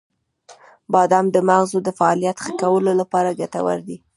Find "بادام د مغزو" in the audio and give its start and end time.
0.93-1.77